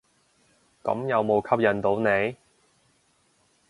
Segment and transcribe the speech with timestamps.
[0.83, 2.35] 咁有無吸引到你？